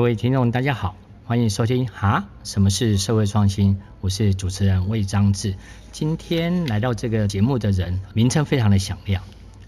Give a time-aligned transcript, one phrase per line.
[0.00, 0.96] 各位听众，大家好，
[1.26, 3.78] 欢迎收听哈，什么是社会创新？
[4.00, 5.56] 我是主持人魏章志。
[5.92, 9.22] 今天来到这个节目的人，名称非常的响亮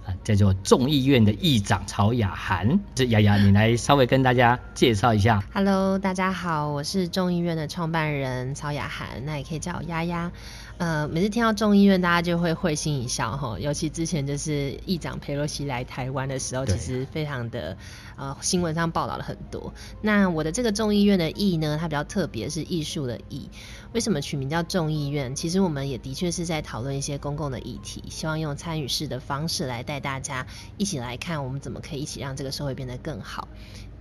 [0.06, 2.80] 啊，叫做众议院的议长曹雅涵。
[2.94, 5.44] 这雅雅，你来稍微跟大家介绍一下。
[5.52, 10.32] Hello，大家好，我是众议院的创办人曹雅涵，那也可以叫我丫丫。
[10.78, 13.56] 呃，每次听到众议院，大家就会会心一笑哈。
[13.60, 17.76] 尤其之前就是议长佩洛西来台湾的时候，其实非常的
[18.16, 19.72] 呃，新闻上报道了很多。
[20.00, 23.48] 那我的这个众议院的议呢，它比较特别，是艺术的议。
[23.92, 25.36] 为什么取名叫众议院？
[25.36, 30.46] 其实我们也的确是在讨论一些公共的议题，希望用参与式的方式来带大家
[30.78, 33.46] 一起来看，我们怎么可以一起让这个社会变得更好。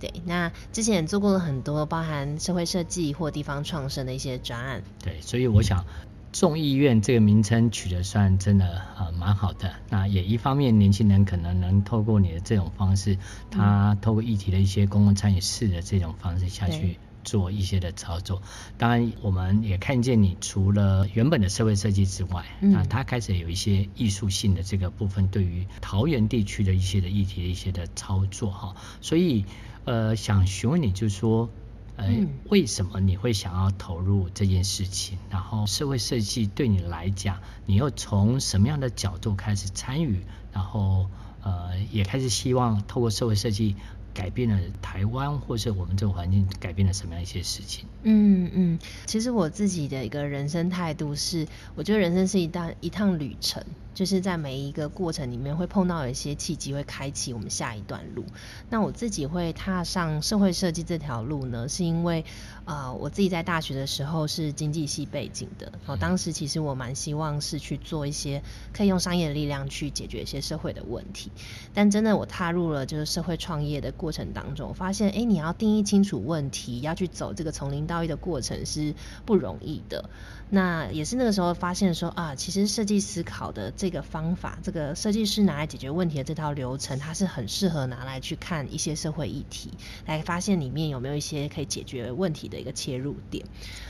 [0.00, 4.82] 对，那之前也做过了很多包含社会设计或地方创生的一些专案。
[5.04, 5.84] 对，所以我想。
[6.32, 13.18] 众议院这个名称取得算真的呃蛮好的，那也一方面年轻人可能能透过你的这种方式，
[13.50, 18.40] 他透过议题的一些公共参与式的这种方式下去做一些的操作。
[18.78, 28.74] 当然，我们也看见你除了原本的社会设计之外，那他开始有一些艺术性的这个部分，对于桃园地区的一些的议题的一些的操作哈。
[29.02, 29.44] 所以
[29.84, 31.50] 呃，想询问你就是说。
[31.96, 32.08] 呃，
[32.48, 35.18] 为什么你会想要投入这件事情？
[35.30, 40.24] 然后社会设计对你来讲，你又从什么样的角度开始参与？
[40.52, 41.06] 然后
[41.42, 43.76] 呃，也开始希望透过社会设计
[44.14, 47.86] 改变了台湾，或是我们这个环境改变了什么样一些事情？
[48.02, 53.62] 嗯嗯，其实我自己的一个人生态度是，我觉得人生是一趟一趟旅程。
[53.94, 58.24] 就是在每一个过程里面会碰到有一些契机，会开启我们下一段路。
[58.70, 62.24] 那我自己会踏上社会设计这条路呢，是因为
[62.64, 71.30] 呃我自己在大学的时候是经济系背景的，哦，当时其实我蛮希望是去做一些可以用商业的力量去解决一些社会的问题。
[71.74, 78.94] 但真的我踏入了就是社会创业的过程当中，我发现哎，你要定义清楚问题，要去走这个从零到一的过程是
[79.26, 80.08] 不容易的。
[80.50, 89.72] 那也是那个时候发现说啊，其实设计思考的这个方法，这个设计师拿来解决问题的这套流程，它是很适合拿来去看一些社会议题，
[90.06, 93.44] 来发现里面有没有一些可以解决问题的一个切入点。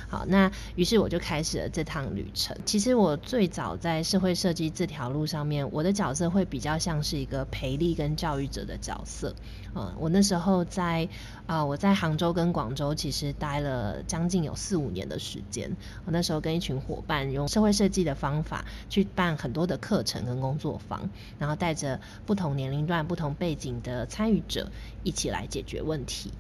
[0.09, 2.57] 好，那于是我就开始了这趟旅程。
[2.65, 9.35] 其实我最早在社会设计这条路上面，我的角色会比较像是一个培力跟教育者的角色。
[9.75, 11.09] 嗯，我那时候在
[11.47, 15.77] 啊、呃，我在杭州跟广州其实待了将近有四五年的时间。
[16.05, 24.71] 我那时候跟一群伙伴用社会设计的方法去办很多的课程跟工作坊，然后带着不同年龄段、不同背景的参与者
[25.03, 26.33] 一起来解决问题。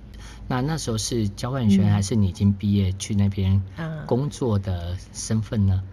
[0.46, 3.62] 那那时候是交换学生，还是你已经毕业去那边
[4.06, 5.82] 工作的身份呢？
[5.84, 5.91] 嗯，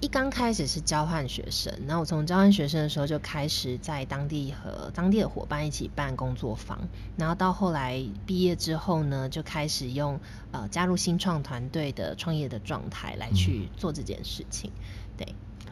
[0.00, 6.76] 一刚开始是交换学生，那我从交换学生的时候就开始在当地和当地的伙伴一起办工作坊，
[7.16, 10.18] 然后到后来毕业之后呢，就开始用
[10.50, 15.05] 呃加入新创团队的创业的状态来去做这件事情，对。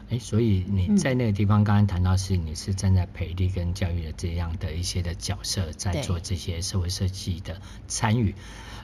[0.09, 8.35] 哎，所以你在那个地方刚刚谈到是你是站在培力跟教育的这样的一些的角色，在做这些社会设计的参与。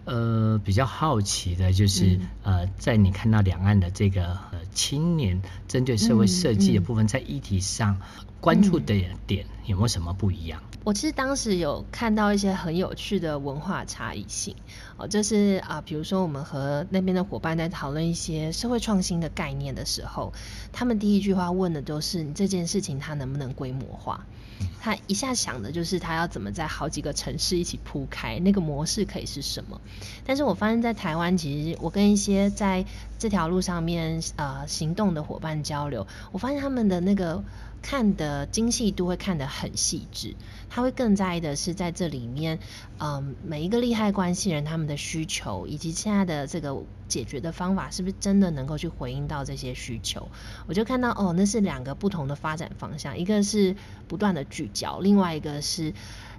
[0.04, 8.02] 呃，比较好奇的就是，呃，在你看到两岸的这个呃青年针对社会设计的部分，在议题上
[8.40, 8.96] 关注的
[9.28, 10.64] 点有没有什么不一样？
[10.84, 14.56] 我其实当时有看到一些很有趣的文化差异性，
[14.97, 20.34] 哦，就是啊，比如说我们和那边的伙伴在讨论一些社会创新的概念的时候，
[20.74, 24.25] 他们第一句话问的都是：你这件事情它能不能规模化？
[24.80, 29.80] 他一下想的就是他要怎么在好几个城市一起铺开，那个模式可以是什么？
[30.25, 32.84] 但是我发现，在台湾，其实我跟一些在
[33.20, 37.44] 这条路上面呃行动的伙伴交流，我发现他们的那个。
[37.82, 40.36] 看的精细度会看得很细致，
[40.70, 42.60] 他会更在意的是在这里面，
[43.00, 50.30] 嗯，每一个利害关系人他们的需求，以及现在的这个解决的方法，是不是真的能够去回应到这些需求？
[50.68, 53.76] 我就看到哦，那是两个不同的发展方向，一个是
[54.08, 55.94] 不断的聚焦，另外一个是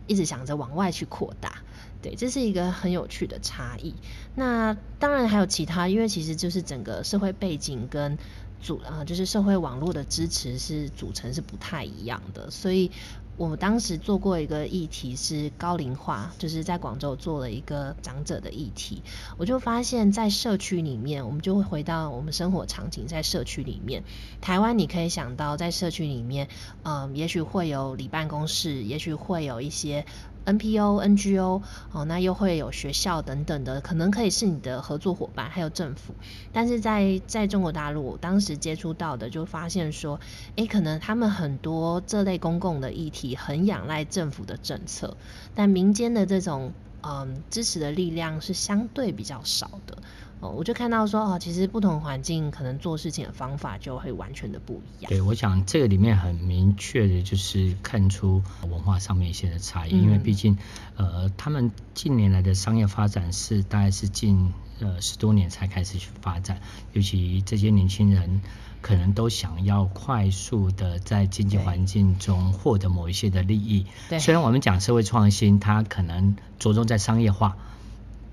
[0.06, 1.56] 一直想着往外去扩大。
[2.03, 3.94] 对，这是一个很有趣的差异。
[4.35, 8.17] 那当然还有其他，因为其实就是整个社会背景跟。
[8.62, 12.91] 组啊，就是社会网络的支持是组成是不太一样的，所以
[13.37, 19.03] 我们当时做过一个议题是高龄化，就是在广州做了一个长者的议题，
[19.37, 24.05] 我就发现，在社区里面，我们就会回到我们生活场景，在社区里面，
[24.41, 26.49] 台湾你可以想到，在社区里面，
[26.85, 30.06] 嗯，也许会有里办公室，也许会有一些。
[30.44, 31.62] NPO、NGO
[31.93, 36.15] 哦，那又会有学校等等的，可能可以是你的合作伙伴，还有政府。
[36.53, 40.19] 但是在在中国大陆，我当时接触到的就发现说，
[40.56, 45.17] 诶，可能他们很多这类公共的议题很仰赖政府的政策，
[45.55, 46.73] 但民间的这种
[47.03, 49.99] 嗯，支持的力量是相对比较少的。
[50.43, 55.09] 哦，我就看到说，哦，其实不同环境可能做事情的方法就会完全的不一样。
[55.09, 60.59] 对，我想这个里面很明确的就是看出文化上面一些的差异，嗯、因为毕竟，
[60.97, 66.61] 呃，他们近年来的商业发展是大概是近呃十多年才开始去发展，
[66.93, 68.41] 尤其这些年轻人
[68.81, 73.87] 可能都想要快速的在经济环境中获得某一些的利益。
[74.09, 77.56] 对，虽然我们讲社会创新，它可能着重在商业化。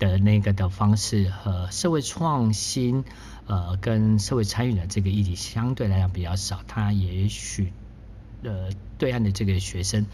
[0.00, 3.04] 的那个的方式和社会创新，
[3.46, 6.60] 呃，跟社会参与的这个议题相对来讲比较少。
[6.66, 7.72] 他也许，
[8.42, 10.06] 呃，对岸的这个学生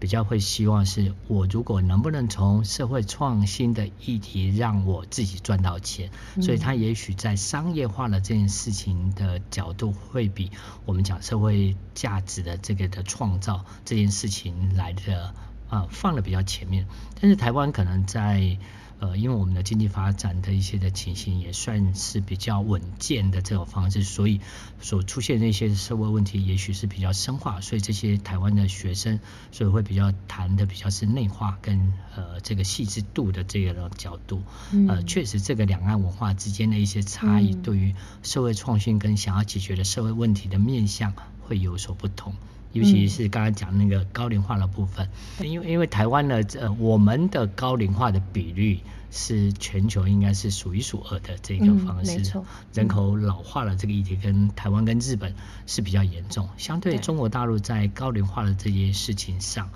[0.00, 10.50] 比较会希望是，我如果能不能从社会创新的议题让我自己赚到钱，嗯、所以他也许在商业化的这件事情的角度，会比
[10.84, 15.26] 我们讲社会价值的这个的创造这件事情来的
[15.68, 16.86] 啊、呃、放的比较前面。
[17.20, 18.58] 但是台湾可能在
[19.00, 24.40] 呃，因为我们的经济发展的一些的情形也算是比较稳健的这种方式，所以
[24.80, 29.20] 所出现的一些社会问题也许是比较深化，所以这些台湾的学生
[29.52, 34.42] 所以会比较谈的比较是内化跟呃这个细致度的这个角度。
[34.88, 42.34] 呃，确实这个两岸文化之间的一些差异，对于社会创新跟想要解决的社会问题的面向会有所不同。
[42.72, 45.08] 尤其是刚才讲那个高龄化的部分，
[45.40, 48.80] 因为因为台湾的呃我们的高龄化的比率
[49.10, 52.42] 是全球应该是数一数二的这个方式，
[52.74, 55.34] 人口老化了这个议题跟台湾跟日本
[55.66, 56.98] 是比较严重，相对。
[56.98, 59.70] 中国大陆在高龄化的这些事情上，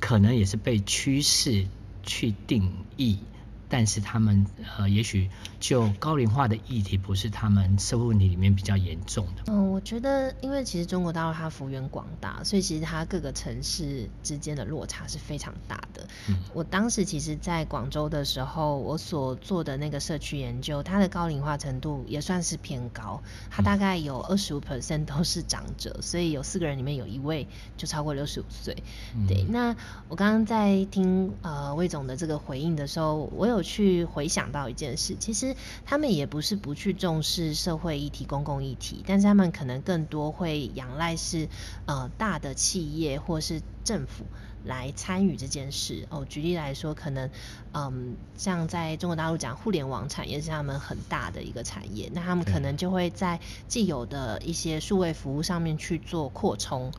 [0.00, 1.66] 可能也是被趋势
[2.02, 3.18] 去定义。
[3.66, 4.46] 但是他们
[4.76, 5.30] 呃，也许
[5.64, 9.44] 就高龄化的议题不是他们社会问题里面比较严重的。
[9.46, 16.06] 嗯，我觉得因为其实中国大陆它幅员广大，所以其实它各个城市之间的落差是非常大的。
[16.28, 28.76] 嗯，我当时其实在广州的时候，我所做的那个社区研究，它的高龄化程度也算是偏高，它大概有二十五 percent 都是长者，所以有四个人里面有一位就超过六十五岁。
[29.26, 29.74] 对，那
[30.10, 33.54] 我刚刚在听呃魏总的这个回应的时候，我有。
[33.54, 35.53] 有去回想到一件事，其实
[35.84, 41.48] 他们也不是不去重视社会议题、公共议题，但是他们可能更多会仰赖是
[41.86, 44.24] 呃大的企业或是政府
[44.64, 46.06] 来参与这件事。
[46.10, 47.30] 哦，举例来说，可能
[47.72, 56.92] 嗯像在中国大陆讲互联网产业是他们很大的一个产业，那他们可能就会在既有的一些数位服务上面去做扩充。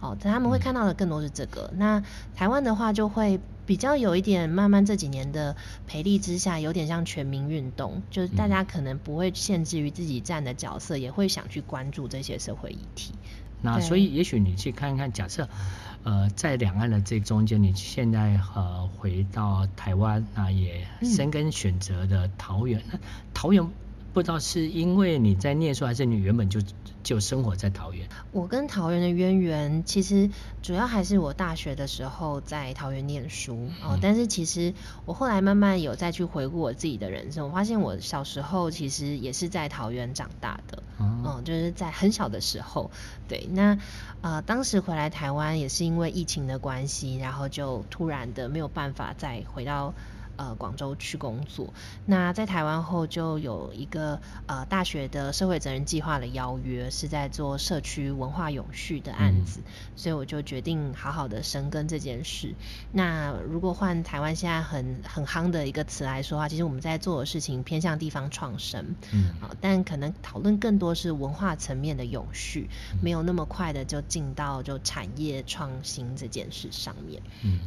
[0.00, 1.68] 哦，但他们会看到的更多是这个。
[1.72, 2.02] 嗯、那
[2.34, 3.40] 台湾的话就会。
[3.68, 5.54] 比较有一点，慢慢这几年的
[5.86, 13.12] 培力之下，有点像全民运动，就是大家可能不会限制于自己站的角色，也会想去关注这些社会议题。
[13.60, 15.46] 那所以，也许你去看看，假设，
[16.02, 23.00] 呃，在两岸的这中间，你现在呃回到台湾，那也深耕选择的桃园，那、嗯、
[23.34, 23.68] 桃园。
[24.18, 26.60] 不知道是因为你在念书，还是你原本就
[27.04, 28.08] 就生活在桃园？
[28.32, 30.28] 我跟桃园的渊源，其实
[30.60, 33.96] 主要还是我大学的时候在桃园念书哦。
[34.02, 42.90] 但是其实我后来慢慢有再去回顾我自己的人生，我发现我小时候其实也是在桃园长大的，嗯，就是在很小的时候。
[43.28, 43.78] 对，那
[44.20, 49.94] 呃，当时回来台湾也是因为疫情的关系，然后就突然的没有办法再回到。
[50.38, 51.74] 呃，广州去工作。
[52.06, 62.54] 那在台湾后，就有一个呃大学的社会责任计划的邀约，是在做社区文化永续的案子，嗯、所以我就决定好好的深耕这件事。
[62.92, 77.58] 那如果换台湾现在很很夯的一个词来说的话，其实我们在做的事情偏向地方创生，嗯，好，但可能讨论更多是文化层面的永续，嗯、没有那么快的就进到就产业创新这件事上面，嗯。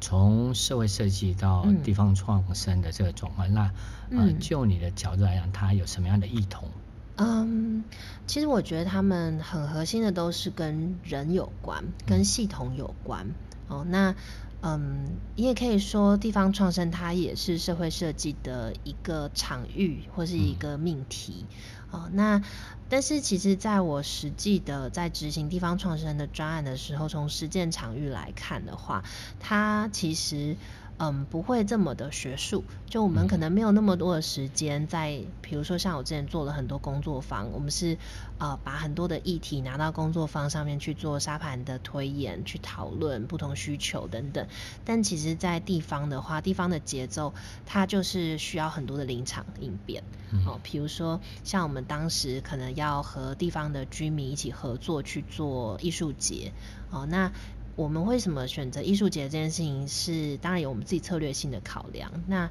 [0.00, 3.72] 从社会设计到地方创生的这个转换，嗯、那
[4.18, 6.68] 呃，就你的角度来讲，它有什么样的异同？
[7.16, 7.82] 嗯，
[8.26, 13.26] 其实我觉得他们很核心的都是跟人有关，跟系统有关。
[13.68, 14.14] 嗯、哦，那
[14.62, 21.44] 嗯，你也可以说地方创生它也是社会设计的一个场域或是一个命题。
[21.92, 22.42] 嗯、哦，那。
[22.88, 29.04] 但是其实，在我实际的在执行地方创始人的专案的时候，从实践场域来看的话，
[29.40, 30.56] 它其实。
[30.98, 32.64] 嗯，不会这么的学术。
[32.86, 37.96] 就我们可能没有那么多的时间在，比如说像我之前做了很多工作坊，我们是
[38.38, 44.48] 呃把很多的议题拿到工作坊上面去做沙盘的推演，去讨论不同需求等等。
[44.84, 47.32] 但其实，在地方的话，地方的节奏
[47.64, 50.02] 它就是需要很多的临场应变。
[50.46, 56.52] 哦，比如说像我们当时可能要和地方的居民一起合作去做艺术节。
[56.90, 57.30] 哦，那。
[57.78, 62.10] 我们为什么选择艺术节这件事情是，当然有我们自己策略性的考量。
[62.26, 62.50] 那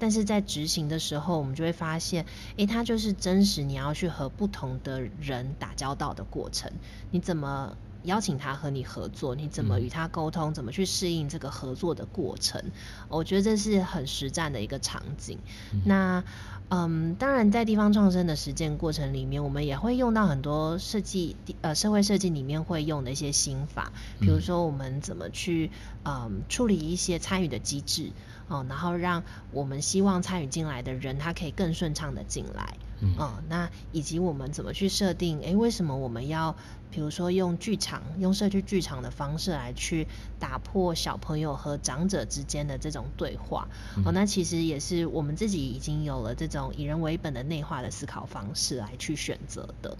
[0.00, 2.26] 但是在执行的时候，我们就会发现，
[2.56, 6.72] 诶，它就是真实你要去和不同的人打交道的过程。
[7.12, 9.34] 你怎么邀请他和你合作？
[9.34, 10.54] 你怎么与他沟通？
[10.54, 12.62] 怎么去适应这个合作的过程？
[13.08, 15.38] 我觉得这是很实战的一个场景。
[15.84, 16.22] 那
[16.70, 25.70] 嗯，当然在地方创生的实践过程里面，我们也会用到很多设计呃社会设计里面会用的一些心法，比如说我们怎么去
[26.04, 28.12] 嗯处理一些参与的机制。
[28.46, 32.76] 哦，然后让我们希望参与进来的人，他可以更顺畅的进来。
[33.00, 35.40] 嗯，哦，那以及我们怎么去设定？
[35.40, 36.56] 诶，为什么我们要，
[36.90, 40.06] 比如说用剧场、用社区剧场的方式来去
[40.38, 43.68] 打破小朋友和长者之间的这种对话？
[44.04, 49.96] 哦，那其实也是我们自己已经有了这种以人为本的内化的思考方式来去选择的。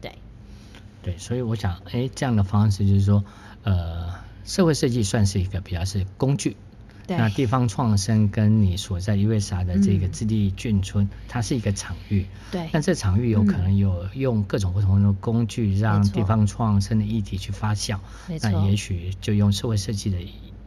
[0.00, 0.18] 对，
[1.02, 3.24] 对，所以我想，诶，这样的方式就是说，
[3.62, 4.14] 呃，
[4.44, 6.56] 社会设计算是一个比较是工具。
[7.16, 12.26] 那地方创生跟你所在月沙的这个自立眷村，嗯，它是一个场域。
[12.50, 12.68] 对。
[12.70, 17.98] 但这场域有可能有用各种不同的工具，让地方创生的议题去发酵。
[18.42, 20.18] 那也许就用社会设计的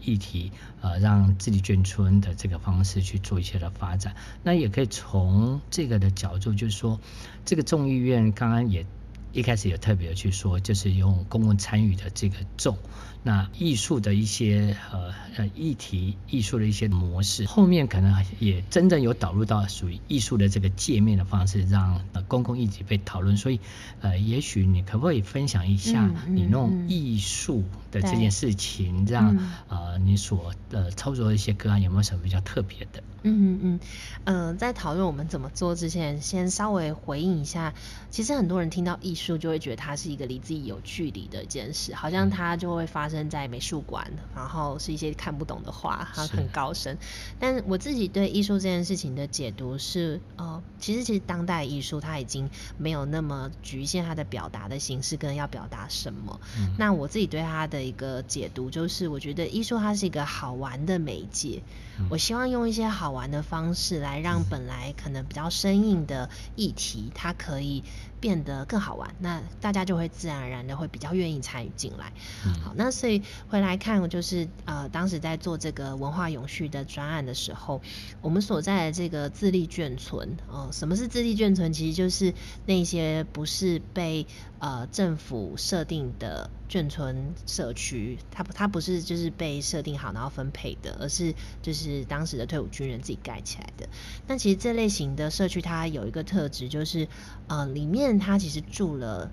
[0.03, 4.15] 议题，呃，让自立眷村的这个方式去做一些的发展。
[4.41, 6.99] 那也可以从这个的角度，就是说，
[7.45, 8.83] 这个众议院刚刚也
[9.31, 12.75] 一开始也特别的去说，就是用公共参与的这个众。
[13.23, 23.37] 那艺术的一些呃呃议题，艺术的一些模式，后面可能也真正有导入到属于艺术的这个界面的方式，让呃公共议题被讨论。
[23.37, 23.59] 所以
[24.01, 29.37] 呃，也许你可不可以分享一下你弄艺术的这件事情，让
[29.67, 33.03] 呃你所呃操作的一些个案有没有什么比较特别的？
[33.23, 33.79] 嗯嗯嗯，
[34.23, 37.71] 呃，在讨论我们怎么做之前，先稍微回应一下。
[38.09, 46.97] 其实很多人听到艺术就会觉得它是一个离自己有距离的一件事，好像它就会发生在美术馆，然后是一些看不懂的画，它很高深。
[47.39, 52.49] 但我自己对艺术这件事情的解读是，呃，其实其实当代艺术它已经
[52.79, 56.39] 没有那么局限它的表达的形式跟要表达什么。
[56.57, 56.73] 嗯。
[56.79, 61.61] 那我自己对它的一个解读就是，我觉得艺术它是一个好玩的媒介。
[61.99, 62.07] 嗯。
[62.09, 63.11] 我希望用一些好。
[63.11, 67.83] 玩的方式来让本来可能比较生硬的议题，它可以
[68.21, 72.13] 变得更好玩，那大家就会自然而然的会比较愿意参与进来。
[72.45, 72.53] 嗯。
[72.61, 77.81] 好，那所以回来看，就是呃，当时在做这个文化永续的专案的时候，
[78.21, 81.73] 我们所在的这个自立眷村，哦、呃，什么是自立眷村？
[81.73, 82.33] 其实就是
[82.65, 84.27] 那些不是被
[84.61, 86.49] 呃政府设定的。
[86.71, 93.89] 眷村社区，它不，它不是就是被设定好然后分配的，而是就是当时的退伍军人自己盖起来的。
[94.25, 97.09] 那其实这类型的社区，它有一个特质，就是
[97.49, 99.29] 呃，里面它其实住了，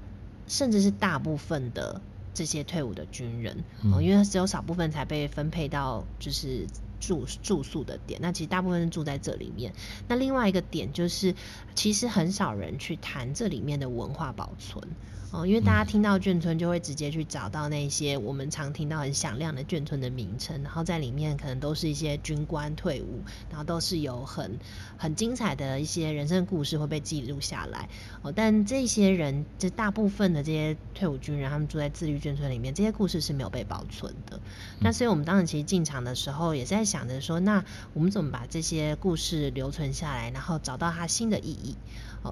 [0.49, 2.01] 甚至是大部分的
[2.35, 6.67] 这些退伍的军人，因为只有少部分才被分配到就是
[7.01, 8.21] 住住宿的点。
[8.23, 9.73] 那其实大部分是住在这里面。
[10.09, 11.35] 那另外一个点就是，
[11.75, 14.83] 其实很少人去谈这里面的文化保存。
[15.31, 24.59] 哦，因为大家听到眷村就会直接去找到那些我们常听到很响亮的眷村的名称，然后在里面可能都是一些军官退伍，然后都是有很
[24.97, 27.91] 很精彩的一些人生故事会被记录下来。
[28.23, 34.41] 哦，但这些人，这大部分的这些退伍军人，他们住在自律眷村里面，这些故事是没有被保存的。
[34.81, 41.77] 那所以我们当时其实进场的时候，也在想着说，那我们怎么把这些故事留存下来，然后找到它新的意义？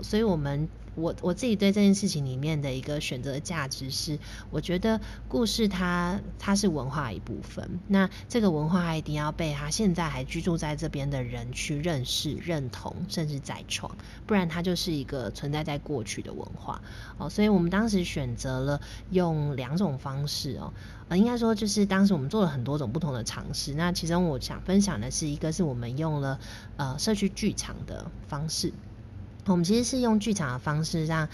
[0.02, 4.18] 所以我们我我自己对这件事情里面的一个选择价值是，
[4.50, 4.98] 我觉得
[5.28, 13.94] 故事它它是文化一部分，那这个文化一定要被他现在还居住在这边的人去认识、认同，甚至再创，
[14.26, 16.80] 不然它就是一个存在在过去的文化。
[17.18, 20.72] 哦，所以我们当时选择了用两种方式哦，
[21.10, 23.74] 呃，应该说就是当时我们做了很多种不同的尝试。
[23.74, 26.40] 那其中我想分享的是一个是我们用了
[26.78, 28.72] 呃社区剧场的方式。
[29.46, 31.28] 我们其实是用剧场的方式，让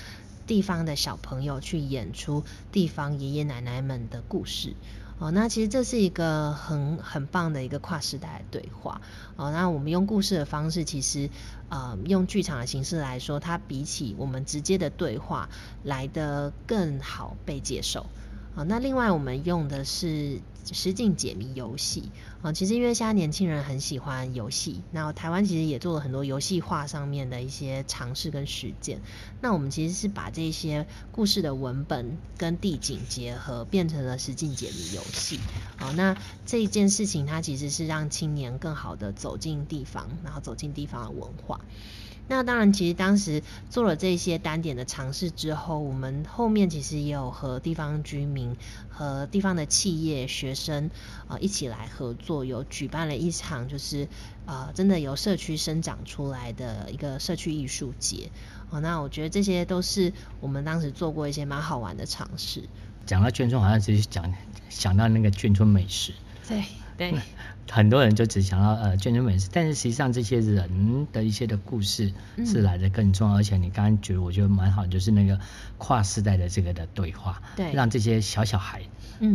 [0.47, 4.75] 地方的小朋友去演出地方爷爷奶奶们的故事。
[5.19, 9.01] 哦，那其实这是一个很很棒的一个跨时代的对话。
[9.37, 11.31] 哦，那我们用故事的方式，其实
[11.69, 15.49] 呃，用剧场的形式来说，它比起我们直接的对话
[15.85, 18.07] 来得更好被接受。
[18.57, 20.41] 啊，那另外我们用的是
[20.71, 22.11] 实境解谜游戏
[22.43, 29.01] 啊，其实因为现在年轻人很喜欢游戏，那台湾其实也做了很多游戏化上面的一些尝试跟实践。
[29.41, 35.39] 那我们其实是把这些故事的文本跟地景结合，变成了实境解谜游戏。
[35.77, 36.17] 好，那
[36.47, 41.61] 这一件事情它其实是让青年更好的走进地方，然后走进地方的文化。
[42.29, 48.57] 那当然，其实当时做了这些单点的尝试之后，我们后面其实也有和地方居民
[48.89, 50.87] 和地方的企业、学生
[51.27, 54.05] 啊、呃、一起来合作，有举办了一场就是
[54.47, 58.31] 啊、呃，真的由社区生长出来的一个社区艺术节。
[58.71, 62.63] 哦，那我觉得这些都是我们当时做过一些蛮好玩的尝试。
[63.05, 64.33] 讲到眷村，好像只是讲
[64.71, 66.13] 想到那个眷村美食。
[66.49, 66.65] 对
[66.97, 67.15] 对。
[67.71, 72.13] 很多人就只想到呃眷村美食，但是实际上这些人的一些的故事
[72.45, 73.37] 是来的更重要。
[73.37, 75.39] 嗯、而且你刚刚觉得我觉得蛮好，就是那个
[75.79, 78.83] 跨世代的这个的对话，对，让这些小小孩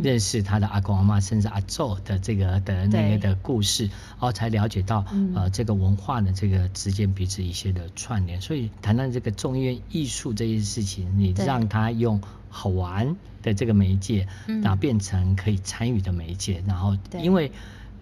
[0.04, 8.40] 认识他的阿公阿妈，甚至阿祖的这个的那个的故事，然后才了解到呃这个文化的这个之间彼此一些的串联。
[8.40, 17.51] 所以谈谈这个众议院艺术这件事情，你让他用好玩的这个媒介，然后变成可以参与的媒介，然后因为。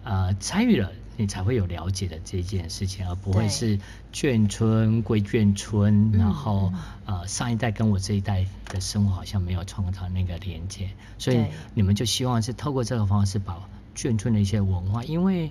[0.08, 3.76] 呃，参与了，你才会有了解的这件事情，而不会是
[4.12, 6.72] 眷村归眷村，然后
[7.06, 13.58] 呃上一代跟我这一代的生活好像没有创造那个连接，所以你们就希望是透过这个方式把
[13.96, 15.50] 眷村的一些文化，因为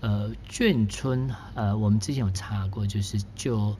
[0.00, 3.74] 呃眷村呃我们之前有查过，就是就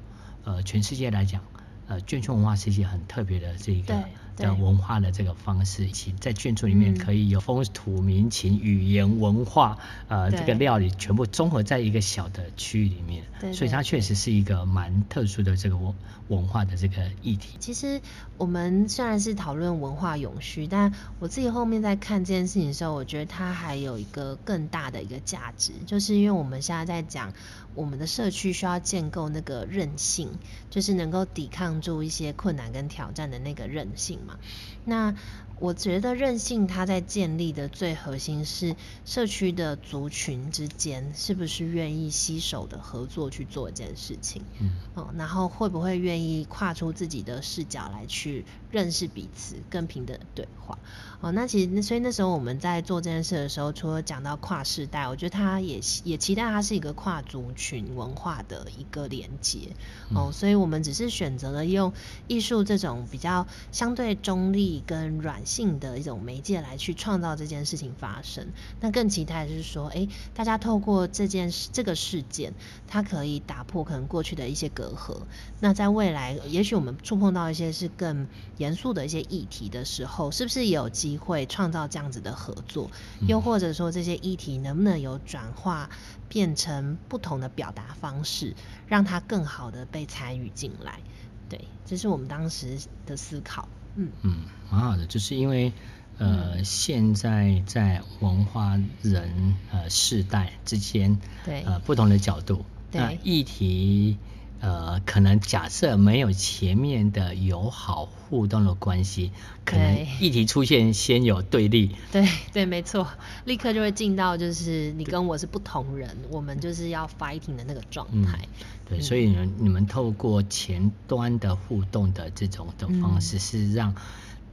[0.45, 1.43] 呃全世界来讲，
[1.87, 3.95] 呃眷村文化是一件很特别的这一个。
[4.37, 15.95] 的文化的这个方式，以及在眷村里面可以有风土民情、语言文化，呃，这个料理全部综合在一个小的区域里面，对，所以它确实是一个蛮特殊的这个文
[16.29, 17.57] 文化的这个议题。
[17.61, 18.01] 其实
[18.39, 27.33] 我们虽然是讨论文化永续，但我自己后面在看这件事情的时候，我觉得它还有一个更大的一个价值，就是因为我们现在在讲
[27.75, 30.31] 我们的社区需要建构那个韧性，
[30.71, 34.39] 就是能够抵抗住一些困难跟挑战的那个韧性嘛。
[34.85, 35.15] 那
[35.61, 50.77] 我觉得韧性它在建立的最核心是社区的族群之间是不是愿意携手的合作去做一件事情，嗯，哦，然后会不会愿意跨出自己的视角来去认识彼此，更平等的对话，
[51.25, 59.71] 哦，那其实所以那时候我们在做这件事的时候，除了讲到跨世代，我觉得它也也期待它是一个跨族群文化的一个连接，
[60.15, 61.95] 哦，所以我们只是选择了用
[62.29, 68.49] 艺术这种比较相对中立跟软性的一种媒介来去创造这件事情发生。
[68.81, 72.53] 那更期待的是说，哎，大家透过这件事这个事件，
[72.87, 75.23] 它可以打破可能过去的一些隔阂。
[75.61, 82.91] 那在未来，也许我们触碰到一些是更严肃的一些议题的时候，是不是也有机会创造这样子的合作？
[83.27, 85.89] 又或者说，这些议题能不能有转化
[86.29, 88.55] 变成不同的表达方式，
[88.87, 91.01] 让它更好的被参与进来？
[91.49, 93.69] 对，这是我们当时的思考。
[93.97, 95.73] 嗯嗯，蛮好的，就是因为
[96.19, 104.17] 呃，嗯、现在在文化人呃世代之间，对呃不同的角度，对那议题
[104.65, 109.31] 呃可能假设没有前面的友好互动的关系，
[109.67, 113.07] 可能议题出现先有对立， 对对没错，
[113.45, 118.39] 立刻就会进到就是你跟我是不同人，我们就是要 fighting 的那个状态。
[118.43, 118.49] 嗯
[118.87, 123.95] 对，所以你们，你们透过前端的互动的这种的方式，是让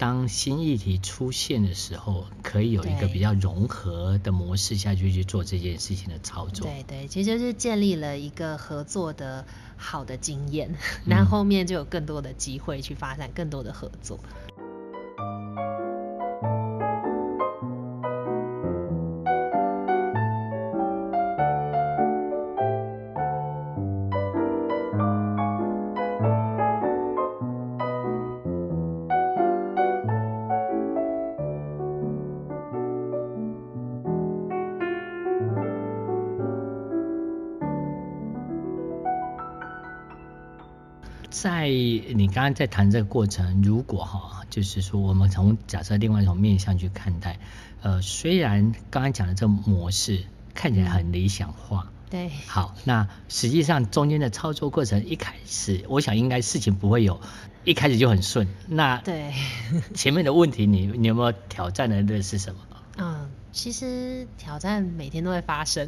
[0.02, 6.66] 当新议题出现的时候，可以有一个比较融合的模式下去去做这件事情的操作。
[6.66, 9.46] 对对，其实就是建立了一个合作的
[9.78, 10.74] 好的经验，
[11.06, 14.20] 那后面就有更多的机会去发展更多的合作。
[42.32, 47.40] 刚刚在谈这个过程，如果哈，就是说我们从假设另外一种面向去看待，
[47.82, 57.20] 呃，虽然刚刚讲的这个模式看起来很理想化，对，好，那实际上中间的操作过程一开始，我想应该事情不会有
[57.64, 59.34] 一开始就很顺，那对
[59.94, 62.62] 前面的问题你，你你有没有挑战的那是什么？
[63.52, 63.54] 嗯。
[63.54, 65.88] 其实挑战每天都会发生。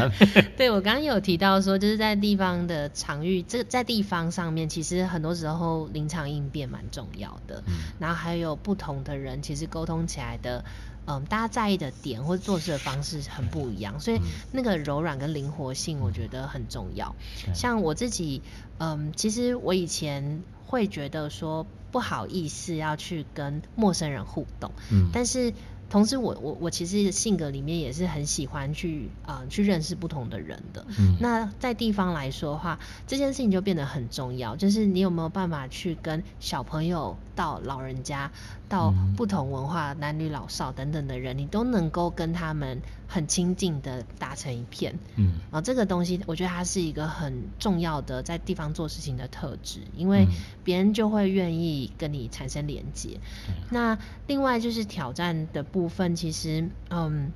[0.56, 7.62] 对，我刚刚有提到说，就是在地方的场域，这在地方上面，其实很多时候临场应变蛮重要的。
[7.66, 7.74] 嗯。
[7.98, 10.64] 然后还有不同的人，其实沟通起来的，
[11.06, 14.20] 嗯，大家在意的点或者做事的方式很不一样，所以
[14.50, 17.14] 那个柔软跟灵活性，我觉得很重要。
[17.46, 17.54] 嗯。
[17.54, 18.40] 像我自己，
[18.78, 25.52] 嗯，其实我以前会觉得说不好意思要去跟陌生人互动，嗯，但是。
[25.92, 30.86] 同时我我我其实性格里面也是很喜欢去呃去认识不同的人的。
[30.98, 38.30] 嗯，那在地方来说的话，这件事情就变得很重要，就是你有没有办法去跟小朋友到老人家
[38.68, 44.98] 到不同文化、男女老少等等的人，你都能够跟他们很亲近的打成一片。
[45.16, 50.26] 嗯，啊，这个东西我觉得它是一个很重要的在地方做事情的特质，因为
[50.64, 53.18] 别人就会愿意跟你产生连接。
[53.48, 57.32] 嗯，那另外就是挑战的部分，其实嗯。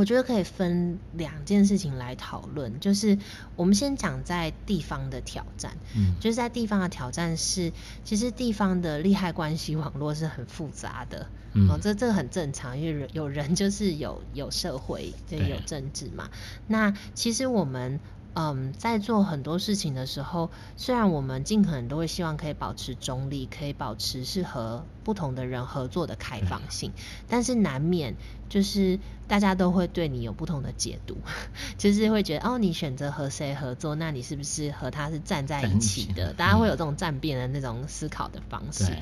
[0.00, 3.18] 我觉得可以分两件事情来讨论，就是
[3.54, 7.70] 我们先讲在地方的挑战，嗯，就是在地方的挑战是，
[8.02, 16.30] 其实地方的利害关系网络是很复杂的，嗯，哦，这这个很正常，因为人有人就是有有社会，就有政治嘛。
[16.66, 18.00] 那其实我们
[18.34, 26.92] 嗯在做很多事情的时候，虽然我们尽可能都会希望可以保持中立，可以保持是和不同的人合作的开放性，
[27.28, 28.16] 但是难免
[28.48, 28.98] 就是。
[29.30, 31.16] 大家都会对你有不同的解读，
[31.78, 36.32] 就是会觉得哦，你选择和谁合作，那你是不是和他是站在一起的？
[36.36, 38.92] 大家会有这种站边的那种思考的方式。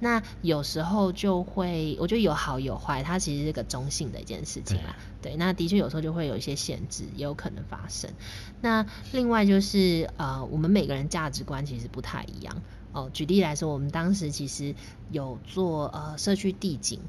[0.00, 4.96] 那有时候就会，我觉得有好有坏，它其实是个中性的一件事情啦。
[5.20, 8.10] 对，那的确有时候就会有一些限制，也有可能发生。
[8.60, 13.10] 那另外就是呃，我们每个人价值观其实不太一样哦。
[13.12, 14.74] 举例来说，我们当时其实
[15.10, 17.00] 有做呃社区地景。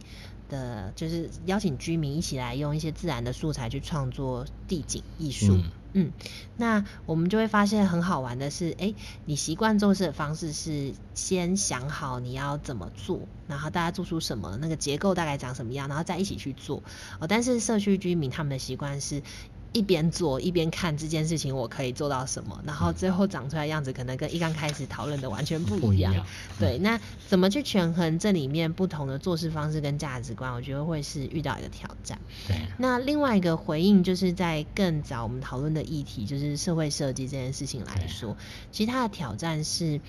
[0.49, 5.53] 的，就是邀请居民一起来用一些自然的素材去创作地景艺术。
[5.53, 6.13] 嗯，嗯，
[6.55, 8.93] 那我们就会发现很好玩的是，哎，
[9.25, 16.83] 你习惯做事的方式是先想好你要怎么做，然后大家做出什么，那个结构大概长什么样，然后再一起去做。
[17.19, 19.23] 哦，但是社区居民他们的习惯是。
[19.71, 26.13] 一边做一边看这件事情，我可以做到什么，然后最后长出来样子可能跟一刚开始讨论的完全不一样。
[26.57, 30.53] 对，那怎么去权衡这里面不同的做事方式跟价值观？
[30.53, 32.19] 我觉得会是遇到一个挑战。
[32.47, 32.57] 对。
[32.77, 38.35] 那另外一个回应就是在更早我们讨论的议题，就是社会设计这件事情来说，
[38.71, 40.01] 其实它的挑战是，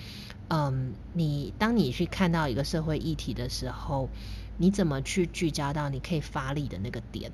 [0.49, 4.09] 嗯，你当你去看到一个社会议题的时候，
[4.57, 7.31] 你怎么去聚焦到你可以发力的那个点？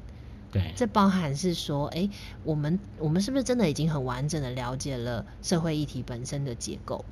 [0.52, 2.10] 对，这包含是说，哎，
[2.44, 7.04] 我们我们是不是真的已经很完整的了解了社会议题本身的结构，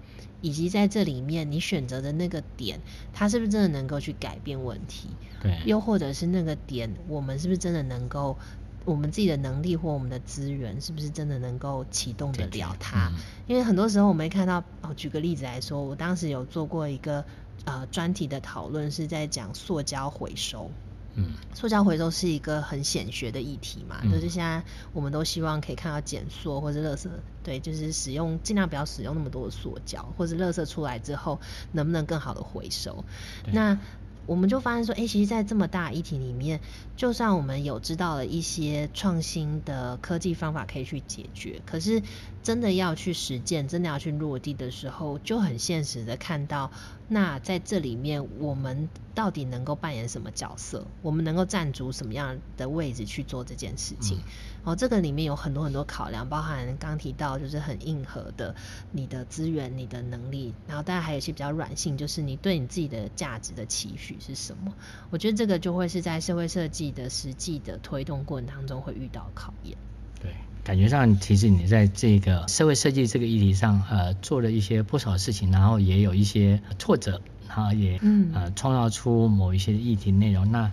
[0.41, 2.79] 以及在这里面你选择的那个点，
[3.13, 5.09] 它是不是真的能够去改变问题？
[5.41, 8.37] 对，又或者是那个点，我们是不是真的能够，
[8.85, 13.09] 我们自己的能力或我们的资源，是不是真的能够启动得了它？
[13.09, 17.23] 嗯、因为很多时候我们看到，哦，举个例子来说，我当时有做过一个
[17.65, 20.71] 呃专题的讨论，是在讲塑胶回收。
[21.15, 27.09] 嗯，塑胶回收是一个很显学的议题嘛，嗯、就是现在我们都希望可以看到减塑或者垃圾，
[27.43, 31.39] 对，就是使用尽量不要使用那么多的塑胶，或者垃圾出来之后
[31.71, 33.03] 能不能更好的回收？
[33.51, 33.77] 那
[34.25, 36.59] 我们就发现说，哎、其实，在这么大议题里面，
[36.95, 42.01] 就算我们有知道了一些创新的科技方法可以去解决，可是
[42.41, 46.71] 真的要去实践，真的要去落地的时候，就很现实的看到。
[47.07, 50.87] 那在这里面，我们到底能够扮演什么角色？
[51.03, 54.17] 我们能够站足什么样的位置去做这件事情？
[54.65, 58.53] 哦、嗯，这个里面有很多很多考量，包含刚提到就是很硬核的
[58.91, 64.73] 你的资源、你的能力，然后当然还有一些比较软性，就是你对你自己的价值的期许是什么？
[65.11, 69.77] 我觉得这个就会是在社会设计的实际的推动过程当中会遇到考验。
[70.21, 70.33] 对。
[70.63, 80.51] 感觉上，其实你在这个社会设计这个议题上，呃，做了一些不少事情，然后也有一些挫折，然后也嗯呃创造出某一些议题内容。
[80.51, 80.71] 那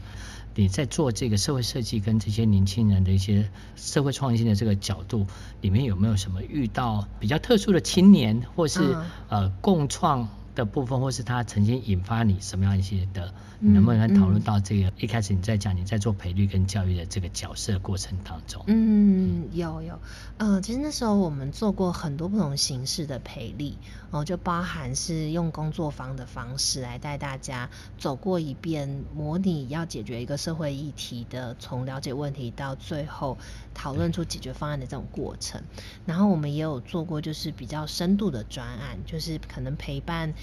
[0.54, 5.26] 你在做这个社会设计跟这些年轻人的一些社会创新的这个角度，
[5.60, 8.96] 里面有没有什么遇到比较特殊的青年，或是
[9.28, 10.28] 呃共创？
[10.54, 14.92] 的部分，或是他曾经引发你什么样一些的，你能不能讨论到这个？
[14.98, 19.98] 一开始你在讲你在做培育跟教育的这个角色过程当中，嗯，有有，
[20.38, 23.78] 呃，其实那时候我们做过很多不同形式的培力，
[24.10, 33.38] 哦，就包含是用工作坊的方式来带大家走过一遍，模拟要解决一个社会议题的，从了解问题到最后
[33.74, 35.62] 讨论出解决方案的这种过程。
[36.06, 40.34] 然后我们也有做过就是比较深度的专案，就是可能陪伴。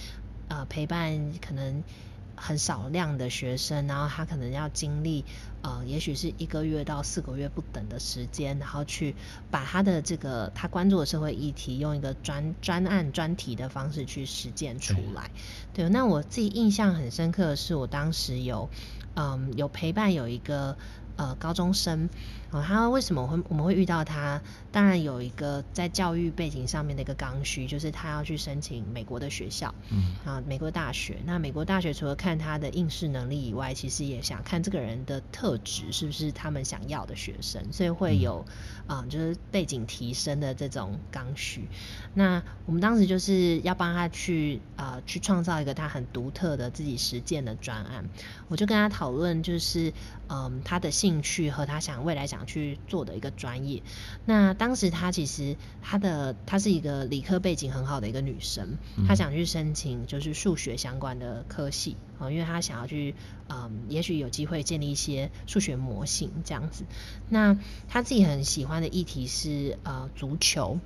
[0.52, 1.84] 呃，陪伴可能
[2.36, 5.24] 很少量的学生，然后他可能要经历
[5.62, 9.14] 呃，也许是一个月到四个月不等的时间，然后去
[9.52, 15.30] 把他的这个他关注的社会议题，用一个专专案专题的方式去实践出来。
[15.72, 18.68] 对，那我自己印象很深刻的是，我当时有
[19.14, 20.76] 嗯有陪伴有一个
[21.20, 22.10] 呃高中生。
[22.52, 24.42] 哦，他为什么会我们会遇到他？
[24.72, 31.18] 当然有一个在教育背景上面的一个刚需，就是他要去申请美国的学校，嗯，啊，美国大学。
[31.26, 38.44] 那美国大学除了看他的应试能力以外，其实也想看这个人的特质是不是他们想要的学生，所以会有
[38.88, 41.68] 啊、嗯，就是背景提升的这种刚需。
[42.16, 48.10] 那我们当时就是要帮他去啊、呃，去创造一个他很独特的自己实践的专案。
[48.48, 49.94] 我就跟他讨论，就是
[50.30, 52.40] 嗯，他的兴趣和他想未来想。
[52.50, 53.84] 去做的一个专业，
[54.26, 63.14] 那当时他其实他的她是一个理科背景很好的一个女生，她想去申请就是数学相关的科系啊，因为她想要去
[63.50, 66.86] 嗯，也许有机会建立一些数学模型这样子。
[67.28, 67.56] 那
[67.88, 70.80] 她自己很喜欢的议题是呃足球。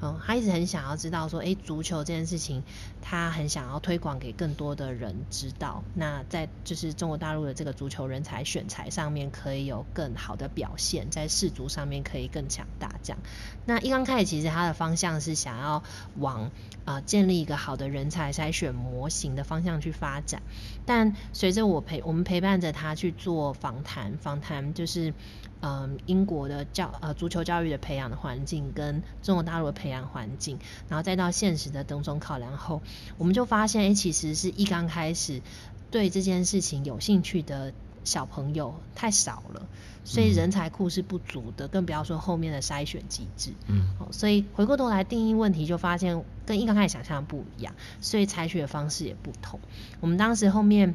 [0.00, 2.62] 嗯，他一直很想要知道说，诶，足球这件事情，
[3.02, 5.82] 他很想要推广给更多的人知道。
[5.94, 12.94] 那在就是中国大陆的这个足球人才选材上面，可以有更好的表现，在世足上面可以更强大。
[13.02, 13.18] 这样，
[13.66, 15.82] 那一刚开始其实他的方向是想要
[16.16, 16.44] 往
[16.84, 20.42] 啊、呃、建立一个好的人才筛选模型的方向去发展。
[20.86, 25.12] 但随着我陪我们陪伴着他去做访谈，访谈就是。
[25.60, 32.80] 嗯，英国的教呃足球教育的培养的环境跟中国大陆的培养环境，然后再到现实的种种考量后，
[33.16, 35.42] 我们就发现，哎、欸，其实是一刚开始
[35.90, 37.72] 对这件事情有兴趣的
[38.04, 39.66] 小朋友太少了，
[40.04, 43.50] 所以人才库是不足的，更不要说后面的筛选机制。
[43.66, 49.58] 嗯，所以回过头来定义问题，就发现跟一刚开始想象的不一样，所以采取的方式也不同。
[49.98, 50.94] 我们当时后面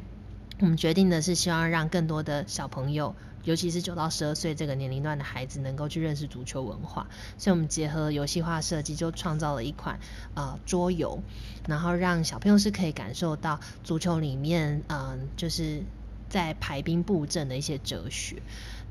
[0.60, 3.14] 我们决定的是希望让更多的小朋友。
[3.44, 7.06] 尤其是九到十二岁这个年龄段的孩子能够去认识足球文化，
[7.38, 10.00] 所以我们结合游戏化设计，就创造了一款
[10.34, 11.22] 呃桌游，
[11.68, 15.82] 然后让小朋友是可以感受到足球里面嗯、就是
[16.28, 18.42] 在排兵布阵的一些哲学。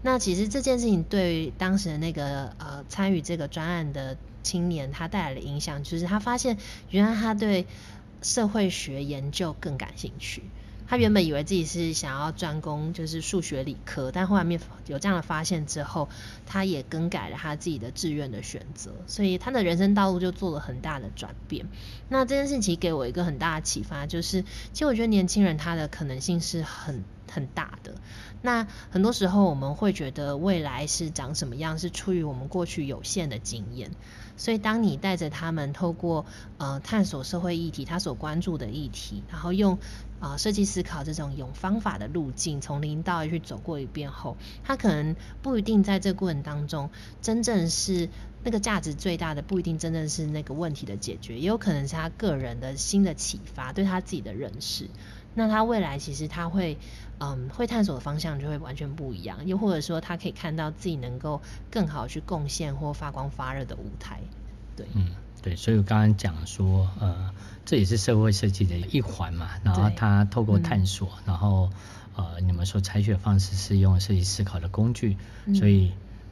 [0.01, 6.57] 那其实这件事情对于当时的那个呃参与这个专案的青年，他带来的影响就是他发现
[6.89, 7.65] 原来他对
[8.21, 10.43] 社会学研究更感兴趣。
[10.87, 16.09] 他原本以为自己是想要专攻就是数学理科，但后面有这样的发现之后，
[16.45, 21.65] 他也更改了他自己的志愿的选择，所以他的人生道路就做了很大的转变。
[22.09, 27.95] 那这件事情给我一个很大的启发，就是其实我觉得年轻人他的可能性是很很大的。
[28.41, 33.91] 那很多时候我们会觉得未来是长什么样，是出于我们过去有限的经验。
[34.35, 36.25] 所以当你带着他们透过
[36.57, 39.77] 呃探索社会议题，他所关注的议题，然后用
[40.23, 46.89] 啊设计思考这种有方法的路径，从零到一去走过一遍后，他可能不一定在这个过程当中
[47.21, 48.07] 真正是
[48.41, 54.89] 那个价值最大的，不一定真正是那个问题的解决，也有可能是他个人的新的启发，对他自己的认识。
[55.35, 56.77] 那他未来其实他会，
[57.19, 64.21] 嗯，会探索的方向就会完全不一样，又或者说他可以看到自己能够更好去贡献或发光发热的舞台，
[64.77, 65.12] 对，嗯，
[65.43, 67.29] 对，所以我刚刚讲说，呃，
[67.65, 71.69] 这也是社会设计的一环嘛，然后他透过探索，嗯、然后
[72.15, 75.91] 呃，你们说采取的方式是用设计思考的工具，嗯、所以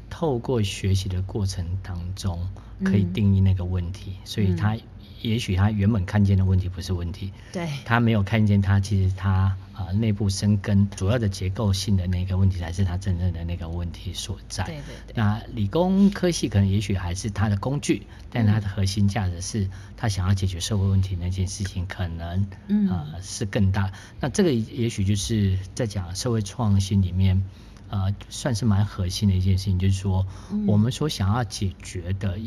[0.09, 2.49] 透过学习的过程当中
[2.83, 4.75] 可以定义那个问题，嗯、所以他。
[5.21, 14.63] 也许他原本看见的问题不是问题，对，他没有看见他其实他啊、呃、内部生根主要的结构性的那个问题才是它真正的那个问题所在。
[14.65, 15.13] 对对对。
[15.15, 23.91] 那理工科系可能也许还是它的工具，但它的核心价值是它想要解决社会问题那件事情可能呃是更大。
[24.19, 27.43] 那这个也许就是在讲社会创新里面
[27.89, 30.25] 呃算是蛮核心的一件事情，就是说
[30.67, 32.37] 我们所想要解决的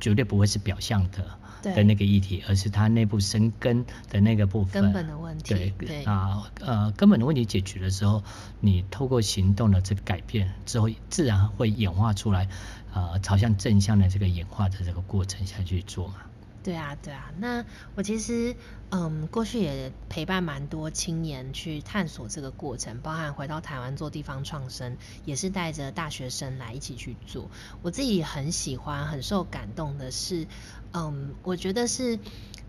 [0.00, 1.38] 绝对不会是表象的。
[1.72, 5.54] 的那个议题，而是它内部生根的那个部分，根本的问题。
[5.54, 8.22] 对对啊，呃，根本的问题解决的时候，
[8.60, 12.48] 你透过行动的这个改变之后，自然会演化出来，
[12.92, 16.16] 呃，朝向正向的这个演化的这个过程下去做嘛。
[16.64, 17.30] 对啊，对啊。
[17.38, 18.56] 那我其实，
[18.90, 24.96] 嗯，过去也陪伴蛮多青年去探索这个过程，包含回到台湾做地方创生，
[25.26, 27.50] 也是带着大学生来一起去做。
[27.82, 30.46] 我自己很喜欢、很受感动的是，
[30.94, 32.18] 嗯，我觉得是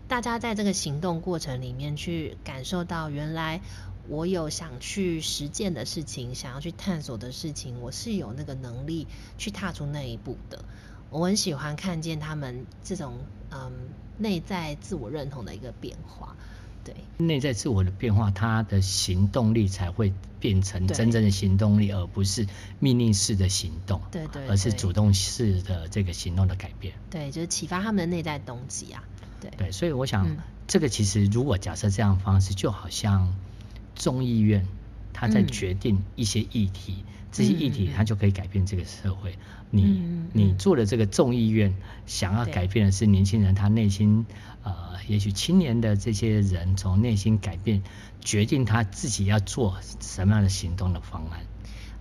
[0.08, 3.62] 大家在这个行动过程里面去感受到，原来
[4.08, 9.06] 我有想去实践的事情，想要去探索的事情，我是有那个能力
[9.38, 10.66] 去踏出那一步的。
[11.16, 13.14] 我很喜欢看见他们这种
[13.50, 13.72] 嗯
[14.18, 16.36] 内在自我认同的一个变化，
[16.84, 22.46] 对，内在自我的变化，他的行动力才会变成真正的行动力，而不是
[22.80, 29.02] 命令式的行动，对对，对，而是主动式的这个行动的改变，对，就是启发他们的内在动机啊，
[29.40, 29.50] 对。
[29.56, 33.34] 对，所以我想、嗯、这个其实如果假设这样的方式，就好像
[33.94, 34.68] 众议院
[35.14, 37.04] 他在决定一些议题。
[37.06, 39.36] 嗯这些议题它就可以改变这个社会。
[39.70, 41.74] 你、嗯、你做的这个众议院，
[42.06, 44.24] 想要改变的是年轻人他内心，
[44.62, 44.72] 呃，
[45.08, 47.82] 也许青年的这些人从内心改变，
[48.20, 51.40] 决定他自己要做什么样的行动的方案。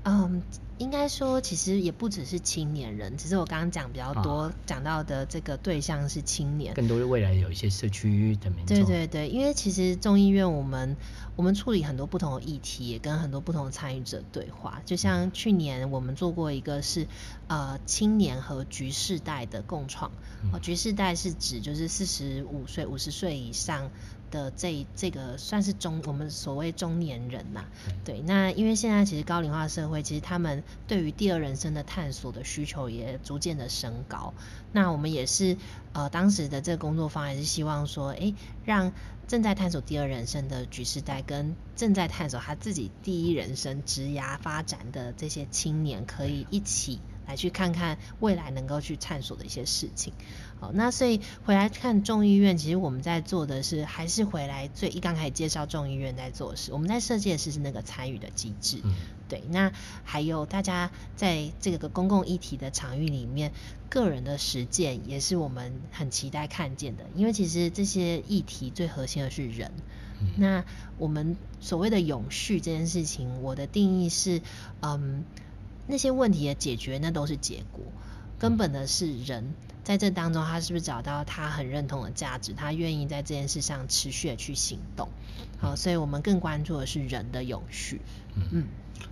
[0.06, 0.41] 嗯。
[0.78, 8.76] 应该说，其实也不只是青年人，只是我刚刚讲比较多讲、啊、到的这个对象是青年，更多的未来有一些社区的民众。
[8.76, 10.98] 对对对，因为其实众议院我们
[11.38, 14.82] 我们处理很多不同的议题，也跟很多不同的参与者对话。
[14.84, 17.08] 就像去年我们做过一个是
[17.48, 20.12] 呃青年和局世代的共创，
[20.52, 23.89] 哦、嗯，橘世代是指就是四十五岁、五十岁以上。
[24.32, 27.66] 的这这个算是中我们所谓中年人呐、啊，
[28.04, 34.34] 对，那因为现在其实高龄化社会，其实他们对于第二人生的探索的需求也逐渐的升高。
[34.72, 35.58] 那我们也是
[35.94, 38.34] 呃当时的这个工作方案是希望说，哎，
[38.66, 38.92] 让
[39.28, 50.14] 正在探索第二人生的局世代跟正在探索他自己第一人生职涯发展的这些青年，可以一起来去看看未来能够去探索的一些事情。
[50.58, 56.72] 好，那所以回来看众议院，其实我们在做的是，还是回来最一刚开始介绍众议院在做的事。
[56.72, 58.94] 我们在设计的是是那个参与的机制，嗯，
[59.28, 59.44] 对。
[59.50, 59.74] 那
[60.06, 63.52] 还有大家在这个公共议题的场域里面，
[63.89, 67.04] 个人的实践也是我们很期待看见的。
[67.15, 69.74] 因为其实这些议题最核心的是人。
[70.22, 70.63] 嗯，那
[70.98, 74.41] 我们所谓的永续这件事情，我的定义是，
[74.82, 75.26] 嗯，
[75.86, 77.84] 那些问题的解决那都是结果，
[78.39, 79.54] 根本的是人。
[79.86, 82.54] 在这当中，他是不是找到他很认同的价值？
[82.54, 85.08] 他愿意在这件事上持续的去行动。
[85.60, 88.02] 好，所以我们更关注的是人的永续。
[88.36, 88.65] 嗯嗯，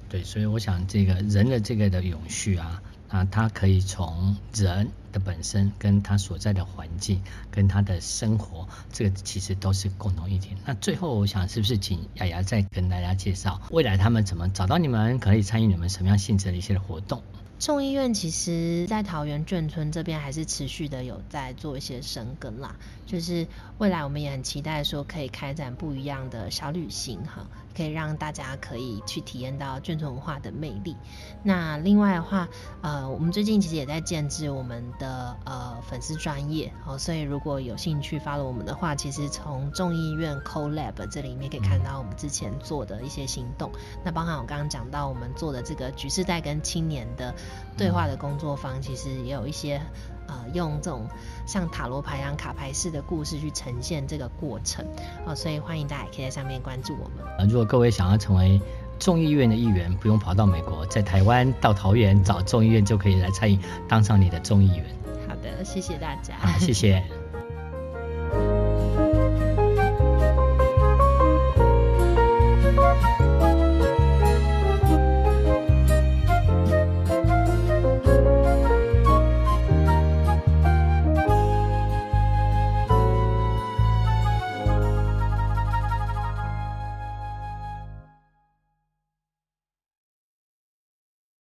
[0.09, 10.57] 对，所以我想这个人的这个的永续啊，啊，他可以从人的本身跟他所在的环境跟他的生活，这个其实都是共同一点。
[10.65, 17.21] 那最后，我想是不是请雅雅再跟大家介绍未来他们怎么找到你们，可以参与你们什么样性质的一些活动？
[17.63, 22.75] 众议院其实，在桃园眷村这边还是持续的有在做一些生根啦。
[23.05, 23.45] 就是
[23.77, 30.95] 未来我们也很期待说，可以开展不一样的小旅行哈，可以让大家可以去体验到眷村文化的魅力。
[31.43, 32.47] 那另外的话，
[32.81, 43.71] 呃，我们最近其实也在建制我们的呃粉丝专业哦，所以如果有兴趣 follow 我们的话，其实从众议院 CoLab 这里面可以看到我们之前做的一些行动。
[44.03, 47.35] 那包含我刚刚讲到我们做的这个橘世代跟青年的
[47.77, 49.81] 对话的工作坊，其实也有一些。
[50.27, 51.07] 呃，用这种
[51.45, 54.85] 像塔罗牌一样卡牌式的故事去呈现这个过程，
[55.25, 57.25] 哦，所以欢迎大家也可以在上面关注我们。
[57.37, 58.61] 呃，如果各位想要成为
[58.99, 64.85] 众议院的议员，不用跑到美国，在台湾到桃园找众议院就可以来参与，当上你的众议员。
[65.27, 66.35] 好的，谢谢大家。
[66.37, 67.03] 好，谢谢。